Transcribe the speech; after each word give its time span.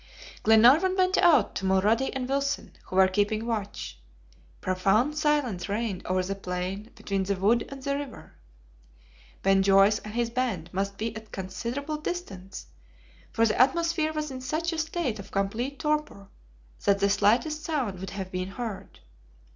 Glenarvan 0.41 0.95
went 0.97 1.19
out 1.19 1.53
to 1.53 1.63
Mulrady 1.65 2.09
and 2.15 2.27
Wilson, 2.27 2.75
who 2.85 2.95
were 2.95 3.07
keeping 3.07 3.45
watch. 3.45 3.99
Profound 4.59 5.15
silence 5.15 5.69
reigned 5.69 6.03
over 6.07 6.23
the 6.23 6.33
plain 6.33 6.89
between 6.95 7.21
the 7.21 7.35
wood 7.35 7.67
and 7.69 7.83
the 7.83 7.95
river. 7.95 8.33
Ben 9.43 9.61
Joyce 9.61 9.99
and 9.99 10.15
his 10.15 10.31
band 10.31 10.71
must 10.73 10.97
be 10.97 11.15
at 11.15 11.31
considerable 11.31 11.97
distance, 11.97 12.65
for 13.31 13.45
the 13.45 13.61
atmosphere 13.61 14.11
was 14.11 14.31
in 14.31 14.41
such 14.41 14.73
a 14.73 14.79
state 14.79 15.19
of 15.19 15.29
complete 15.29 15.77
torpor 15.77 16.29
that 16.83 16.97
the 16.97 17.07
slightest 17.07 17.63
sound 17.63 17.99
would 17.99 18.09
have 18.09 18.31
been 18.31 18.47
heard. 18.49 19.01